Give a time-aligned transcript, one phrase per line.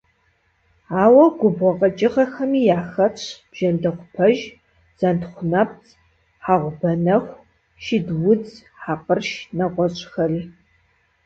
[1.03, 4.37] Ауэ губгъуэ къэкӀыгъэхэми яхэтщ бжэндэхъупэж,
[4.99, 5.91] зэнтхъунэпцӀ,
[6.43, 7.41] хьэгъубэнэху,
[7.83, 8.49] шыдудз,
[8.81, 10.41] хьэкъырш, нэгъуэщӀхэри.